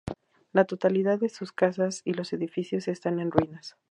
[0.51, 3.77] La totalidad de sus casas y los edificios están en ruinas.